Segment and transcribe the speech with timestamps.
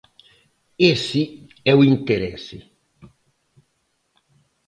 [0.93, 1.21] Ese
[1.71, 2.57] é o interese.